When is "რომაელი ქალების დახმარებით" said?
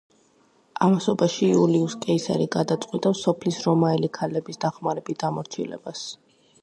3.67-5.23